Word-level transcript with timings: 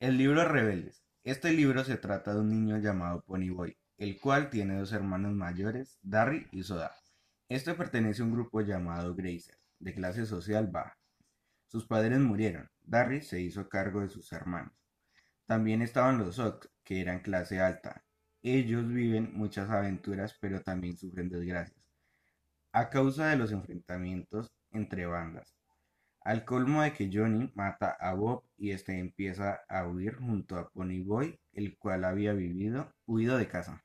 El 0.00 0.16
libro 0.16 0.44
Rebeldes. 0.44 1.02
Este 1.24 1.52
libro 1.52 1.82
se 1.82 1.96
trata 1.96 2.32
de 2.32 2.38
un 2.38 2.50
niño 2.50 2.78
llamado 2.78 3.20
Ponyboy, 3.22 3.76
el 3.96 4.20
cual 4.20 4.48
tiene 4.48 4.78
dos 4.78 4.92
hermanos 4.92 5.32
mayores, 5.32 5.98
Darry 6.02 6.46
y 6.52 6.62
Soda. 6.62 6.94
Este 7.48 7.74
pertenece 7.74 8.22
a 8.22 8.26
un 8.26 8.30
grupo 8.30 8.60
llamado 8.60 9.16
Grazer, 9.16 9.58
de 9.80 9.94
clase 9.94 10.24
social 10.24 10.68
baja. 10.68 10.96
Sus 11.66 11.84
padres 11.84 12.20
murieron. 12.20 12.70
Darry 12.80 13.22
se 13.22 13.40
hizo 13.40 13.68
cargo 13.68 14.00
de 14.00 14.08
sus 14.08 14.32
hermanos. 14.32 14.72
También 15.46 15.82
estaban 15.82 16.18
los 16.18 16.38
Ox, 16.38 16.70
que 16.84 17.00
eran 17.00 17.18
clase 17.18 17.58
alta. 17.58 18.04
Ellos 18.40 18.86
viven 18.86 19.32
muchas 19.36 19.68
aventuras, 19.68 20.38
pero 20.40 20.62
también 20.62 20.96
sufren 20.96 21.28
desgracias, 21.28 21.84
a 22.70 22.88
causa 22.88 23.26
de 23.30 23.36
los 23.36 23.50
enfrentamientos 23.50 24.52
entre 24.70 25.06
bandas. 25.06 25.56
Al 26.20 26.44
colmo 26.44 26.82
de 26.82 26.92
que 26.92 27.10
Johnny 27.12 27.50
mata 27.54 27.90
a 27.98 28.14
Bob 28.14 28.44
y 28.56 28.70
este 28.72 28.98
empieza 28.98 29.60
a 29.68 29.86
huir 29.86 30.16
junto 30.16 30.56
a 30.56 30.68
Ponyboy, 30.70 31.40
el 31.52 31.76
cual 31.78 32.04
había 32.04 32.32
vivido, 32.32 32.92
huido 33.06 33.36
de 33.38 33.48
casa. 33.48 33.84